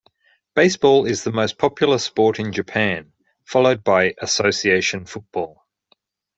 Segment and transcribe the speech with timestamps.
[0.55, 3.13] Baseball is the most popular sport in Japan,
[3.43, 5.63] followed by association football.